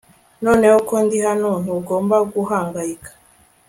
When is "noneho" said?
0.45-0.77